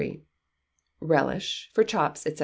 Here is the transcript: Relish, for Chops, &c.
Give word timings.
Relish, 0.99 1.69
for 1.75 1.83
Chops, 1.83 2.21
&c. 2.23 2.35